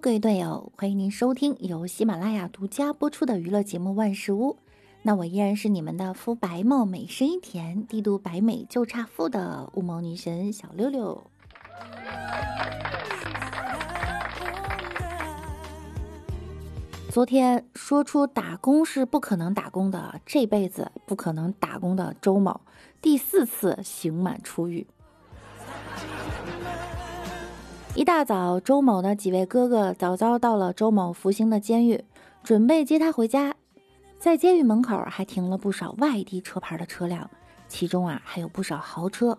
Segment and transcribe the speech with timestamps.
[0.00, 4.52] 各位队友，欢迎您收听由喜马拉雅独家播出的娱乐节目《万事屋》。
[5.02, 11.24] 那我依然是你们的肤白貌美、声音甜、帝都白美就差富的乌蒙女神小六六。
[17.10, 22.60] 昨天说出打工是不可能打工的，这辈子不可能打工的周某，
[23.02, 24.86] 第四次刑满出狱。
[27.98, 32.04] 一大早，周某的几位哥哥早早到了周某服刑的监狱，
[32.44, 33.56] 准备接他回家。
[34.20, 37.28] 在监狱门口还停了不少外地车牌的车辆，
[37.66, 39.36] 其中啊还有不少豪车。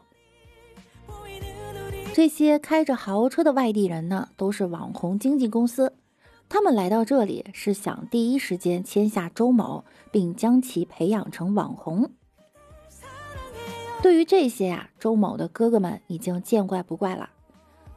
[2.14, 5.94] 这些开着豪车的外地人呢，都是网红经纪公司，
[6.50, 12.12] 他们来到这里是想第一时间签下周某，并将其培养成网红。
[14.04, 17.30] 对于这些呀，周某的哥哥们已经见怪不怪了。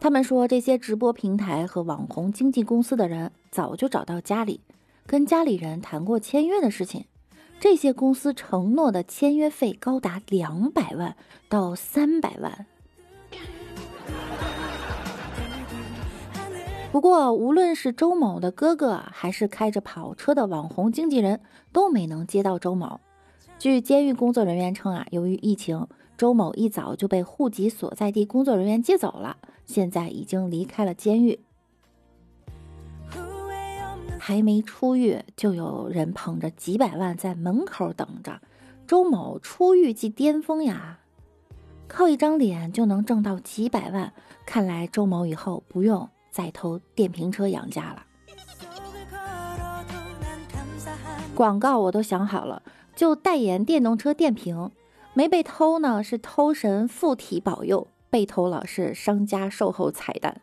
[0.03, 4.61] 他们说，这些直播平台和网红经纪公司的人早就找到家里，
[5.07, 7.05] 跟家里人谈过签约的事情。
[7.61, 11.15] 这些公司承诺的签约费高达两百万
[11.49, 12.67] 到三百万。
[16.91, 21.39] 不过，无论是周某的哥哥，还是开着跑车的网红经纪人，
[21.71, 22.99] 都没能接到周某。
[23.57, 25.87] 据监狱工作人员称啊，由于疫情，
[26.19, 29.37] 周某一早就被户籍所在地工作人员接走了。
[29.73, 31.41] 现在已经离开了监狱，
[34.19, 38.39] 还没出狱，就有人捧着几百万在门口等着。
[38.87, 40.99] 周某出狱即巅峰呀，
[41.89, 44.13] 靠一张脸就能挣到几百万，
[44.45, 48.05] 看来周某以后不用再偷电瓶车养家了。
[51.35, 52.63] 广告我都想好了，
[52.95, 54.71] 就代言电动车电瓶，
[55.15, 57.89] 没被偷呢，是偷神附体保佑。
[58.13, 60.43] 被偷了是商家售后彩蛋。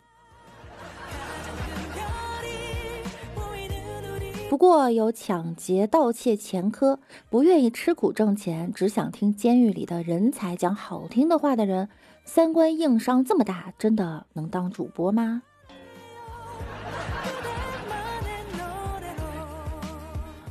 [4.50, 7.00] 不过有抢劫、盗窃前科，
[7.30, 11.88] 不愿意吃苦挣钱，只想听监狱里的人才讲好听的话的人，
[12.26, 15.44] 三观硬伤这么大，真的能当主播吗？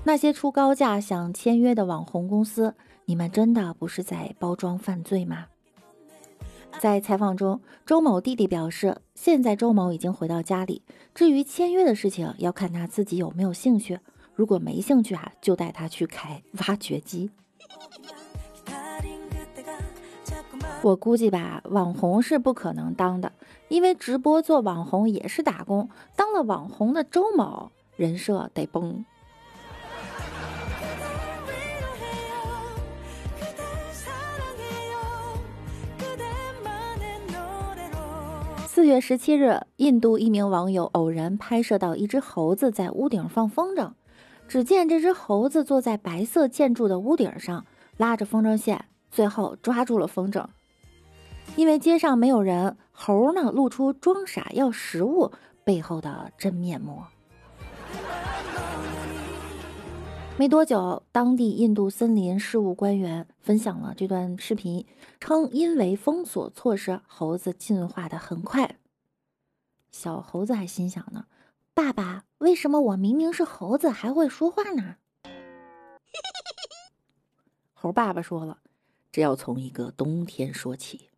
[0.04, 5.46] 那些出高价想签约的网红公司，你们真的不是在包装犯罪吗？
[6.80, 10.82] 在采访中，周某弟弟表示，现在周某已经回到家里。
[11.14, 13.98] 至于签约的事情，要看他自己有没有兴趣。
[14.34, 17.30] 如果没兴趣啊，就带他去开挖掘机。
[20.82, 23.32] 我估计吧，网红是不可能当的，
[23.66, 25.88] 因为直播做网红也是打工。
[26.14, 29.04] 当了网红的周某，人设得崩。
[38.78, 43.91] 四月十七日，印度一名网友偶然拍摄到一只猴子在屋顶放风筝。
[44.47, 47.66] 只见这只猴子坐在白色建筑的屋顶上，
[47.97, 50.47] 拉着风筝线，最后抓住了风筝。
[51.56, 55.33] 因为街上没有人，猴呢露出装傻要食物
[55.65, 57.03] 背后的真面目。
[60.38, 64.87] 没多久，当地印度森林事务官员分享了这段视频，
[65.19, 68.77] 称因为封锁措施，猴子进化的很快。
[69.91, 71.25] 小猴子还心想呢
[71.75, 74.94] ：“爸爸，为什么我明明是猴子还会说话呢？”
[77.75, 78.59] 猴爸爸说了
[79.10, 81.09] ：“这要从一个冬天说起。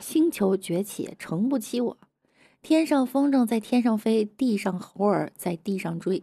[0.00, 1.98] 星球崛起，撑不起我。
[2.62, 6.22] 天上风筝在天上飞，地上猴儿在地上追。”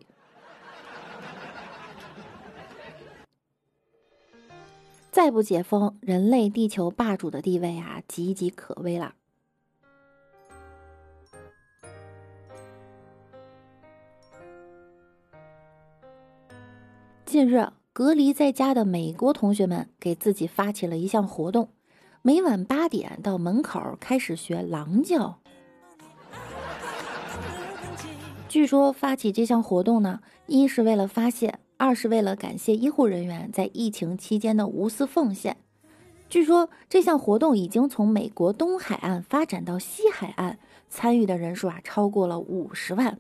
[5.13, 9.13] 再不解封，人类地球霸主的地位啊，岌岌可危了。
[17.25, 21.69] 近日，隔离在家的美国同学们给自己发起了一项活动，
[22.23, 25.39] 每晚八点到门口开始学狼叫。
[28.49, 31.59] 据说发起这项活动呢，一是为了发现。
[31.83, 35.57] 二是为了感谢医护人员在疫情期间的无私奉献。
[36.29, 40.57] 据说这项活动已经从美国东海岸发展到西海岸，
[40.89, 43.19] 参与的人数啊超过了五十万。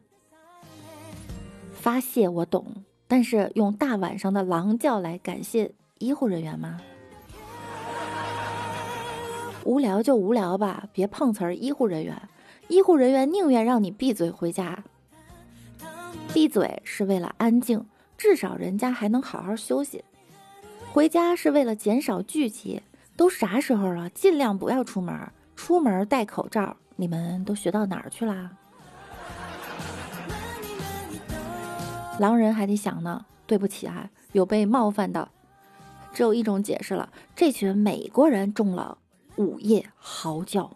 [1.73, 6.79] 发泄我懂，但是用大晚上的狼叫来感谢医护人员吗？
[9.65, 12.29] 无聊就无聊吧，别碰瓷儿医护人员。
[12.69, 14.85] 医护人员宁愿让你闭嘴回家。
[16.33, 17.85] 闭嘴是为了安静。
[18.23, 20.01] 至少人家还能好好休息。
[20.93, 22.81] 回家是为了减少聚集
[23.17, 25.13] 都啥时候了尽量不要出门
[25.57, 28.51] 出门戴口罩你们都学到哪儿去啦
[32.17, 35.27] 狼人还得想呢对不起啊有被冒犯到
[36.13, 38.97] 只有一种解释了这群美国人中了
[39.35, 40.71] 午夜嚎叫。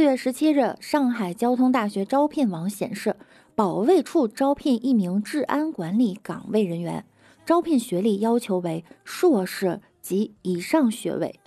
[0.00, 3.16] 四月十七日，上海交通大学招聘网显示，
[3.54, 7.04] 保卫处招聘一名治安管理岗位人员，
[7.44, 11.38] 招聘学历要求为硕士及以上学位。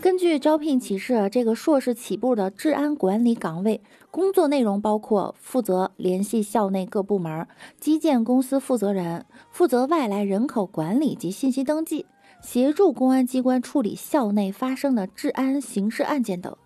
[0.00, 3.82] 根据招聘启事，这个硕士起步的治安管理岗位，
[4.12, 7.48] 工作内容包括负责联系校内各部门、
[7.80, 12.06] 基建公司负责人，负责外来人口管理及信息登记。
[12.42, 16.56] 协助公安机关处理校内发生的治安刑事案件等，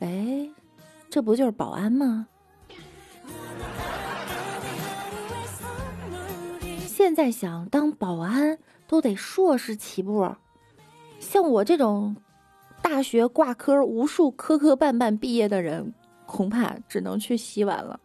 [0.00, 0.48] 哎，
[1.08, 2.26] 这不就是保安吗？
[6.86, 10.34] 现在想当保安都得硕士起步，
[11.18, 12.16] 像我这种
[12.80, 15.94] 大学挂科无数磕磕绊绊毕业的人，
[16.26, 17.98] 恐怕只能去洗碗了。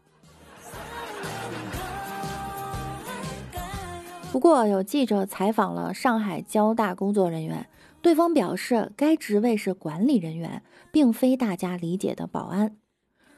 [4.38, 7.68] 不过，有记者采访了上海交大工作人员，
[8.04, 10.62] 对方表示该职位是管理人员，
[10.92, 12.78] 并非大家理解的保安。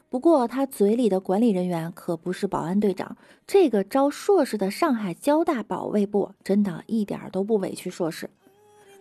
[0.10, 3.16] 不过，他嘴里的管理人员可不是保安队长。
[3.48, 8.30] 这个招硕士的上海交大保卫部真的一点都不委屈硕士。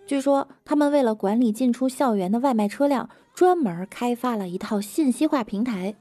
[0.07, 5.97] 据说，他们为了管理进出校园的外卖车辆，专门开发了一套信息化平台。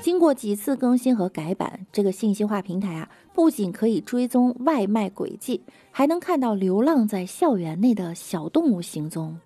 [0.00, 9.38] 经过几次更新和改版，这个信息化平台啊，不仅可以追踪外卖轨迹，还能看到流浪在校园内的小动物行踪，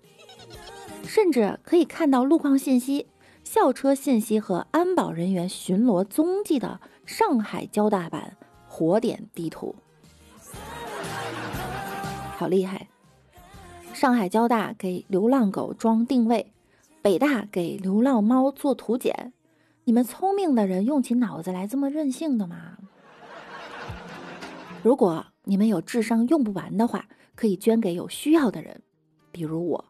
[1.03, 3.05] 甚至可以看到路况信息、
[3.43, 8.35] 校车信息和安保人员巡逻踪迹的上海交大版
[8.67, 9.75] 活点地图，
[12.35, 12.87] 好厉害！
[13.93, 16.51] 上海交大给流浪狗装定位，
[17.01, 19.33] 北大给流浪猫做图检。
[19.87, 22.77] 你们聪明的人用起脑子来这么任性的吗？
[24.83, 28.81] 如果你们有智商用不完的话，可以捐给有需要的人，
[29.31, 29.85] 比如我。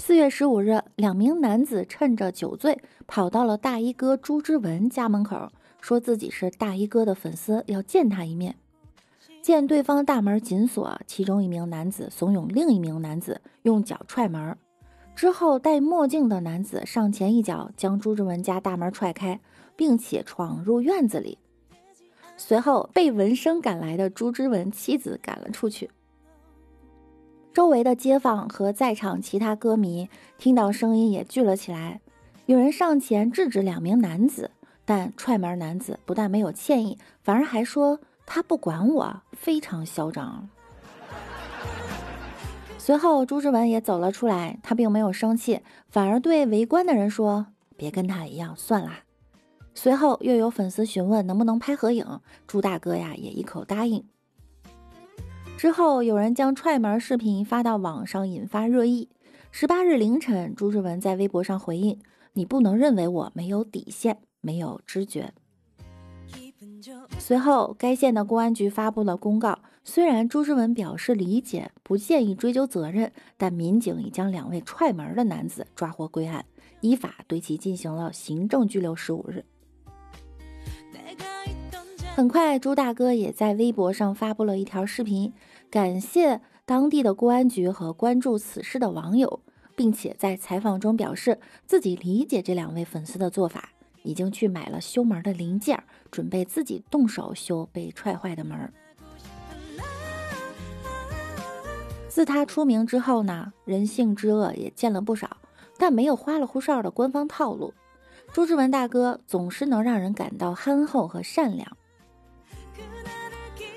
[0.00, 8.56] 四月十五日，两名男子趁着酒醉，跑到了大衣哥朱之文家门口，说自己是大衣哥的粉丝，要见他一面。
[9.46, 14.58] 见对方大门紧锁，其中一名男子怂恿另一名男子用脚踹门，
[15.14, 19.38] 之后戴墨镜的男子上前一脚将朱之文家大门踹开，
[19.76, 21.38] 并且闯入院子里。
[22.36, 25.88] 随后被闻声赶来的朱之文妻子赶了出去。
[27.54, 32.00] 周围的街坊和在场其他歌迷听到声音也聚了起来，
[32.46, 34.50] 有人上前制止两名男子，
[34.84, 38.00] 但踹门男子不但没有歉意，反而还说。
[38.26, 40.48] 他不管我，非常嚣张。
[42.76, 47.46] 随后，朱之文也走了出来，他并没有生气，反而对围观的人说
[47.76, 49.04] ：“别跟他一样，算啦。”
[49.74, 54.04] 随后又有粉丝询问能不能拍合影，朱大哥呀也一口答应。
[55.56, 59.08] 之后有人将踹门视频发到网上，引发热议。
[59.50, 61.98] 十八日凌晨，朱之文在微博上回应
[62.34, 65.32] ：“你不能认为我没有底线，没有知觉。”
[67.18, 69.58] 随后，该县的公安局发布了公告。
[69.82, 76.44] 虽然朱之文表示理解，不建议追究责任，但民警已将两位踹门的男子抓获归案，
[76.80, 79.44] 依法对其进行了行政拘留十五日。
[82.14, 85.32] 很快，朱大哥也在微博上发布了一条视频，
[85.68, 89.40] 感谢当地的公安局和关注此事的网友，
[89.74, 93.70] 并且在采访中表示自己理解这两位粉丝的做法。
[94.06, 98.72] 已经去买了修门的零件，准备自己动手修被踹坏的门。
[102.08, 105.36] 自他出名之后呢，人性之恶也见了不少，
[105.76, 107.74] 但没有花里胡哨的官方套路。
[108.32, 111.76] 朱之文大哥总是能让人感到憨厚和善良。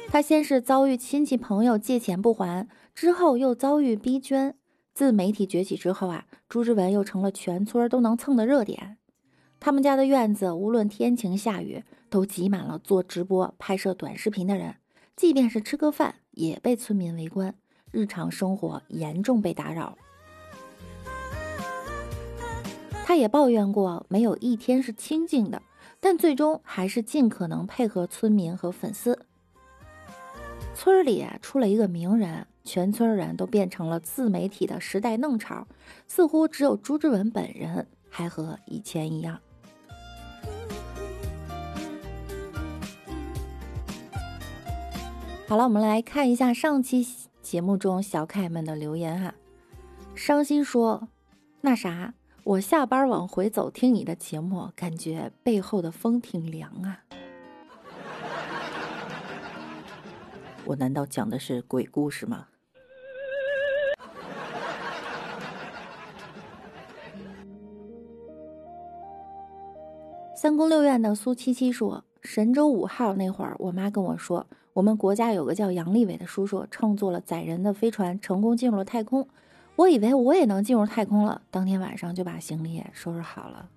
[0.07, 4.55] 他先是遭遇亲戚朋友借钱不还，之后又遭遇逼捐。
[4.93, 8.97] 自媒体崛起之后啊，朱之文又成了全村都能蹭的热点。
[9.59, 14.75] 他们家的院子，无论天晴下雨，都挤满了做直播、拍摄短视频的人。
[15.15, 17.53] 即便是吃个饭，也被村民围观，
[17.91, 19.97] 日常生活严重被打扰。
[23.05, 25.61] 他也抱怨过，没有一天是清静的，
[25.99, 29.25] 但最终还是尽可能配合村民和粉丝。
[30.73, 35.67] 村里出了一个名人，全村人都变成了自媒体的时代弄潮，
[36.07, 39.41] 似乎只有朱之文本人还和以前一样。
[45.49, 47.03] 好了，我们来看一下上期
[47.41, 49.33] 节目中小可爱们的留言哈。
[50.13, 51.07] 伤心说
[51.61, 52.13] ：“那啥，
[52.43, 56.99] 我下班往回走，听你的节目，感觉背后的风挺凉啊。”
[60.65, 62.45] 我难道讲的是鬼故事吗？
[70.35, 74.45] 三宫六院的苏七七说：“神舟五号那会儿，我妈跟我说，
[74.79, 79.27] 我们国家有个叫杨利伟的叔叔，乘坐了载人的飞船，成功进入了太空。
[79.75, 83.67] 我以为我也能进入太空了，当天晚上就把行李也收拾好了。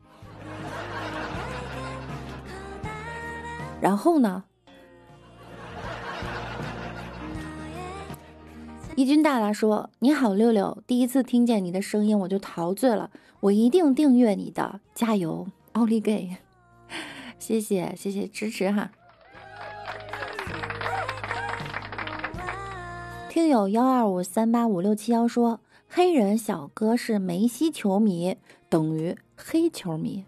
[3.80, 4.44] 然后呢？”
[8.94, 16.36] 一军大大说：“你好，六六，第一次听见你的声音我就陶醉了，我一定订阅你的，加油，奥利给！
[17.40, 18.92] 谢谢谢谢支持哈。”
[23.32, 28.36] 听友幺二五三八五六七幺说：“黑人小哥是梅西球迷，
[28.68, 30.26] 等于黑球迷。”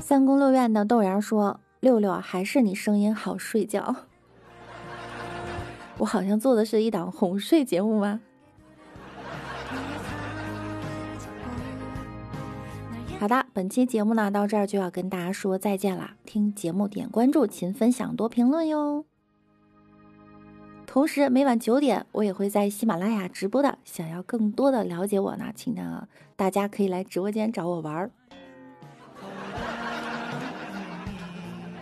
[0.00, 1.60] 三宫六院的豆芽说。
[1.78, 3.94] 六六还是你声音好睡觉，
[5.98, 8.20] 我好像做的是一档哄睡节目吗？
[13.18, 16.16] 好的，本期节目呢到这儿就要跟大家说再见啦。
[16.24, 19.04] 听节目点关注，勤分享，多评论哟。
[20.86, 26.06] 同时每晚九点我也会在喜马拉雅直播的，想要更多的了解我呢，请呢
[26.36, 28.10] 大家可以来直播间找我玩儿。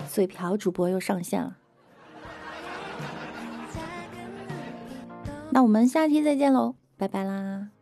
[0.09, 1.57] 嘴瓢主播又上线了，
[5.51, 7.74] 那我们下期再见喽，拜拜啦。